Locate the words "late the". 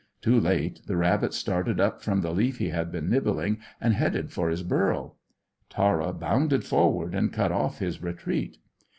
0.39-0.97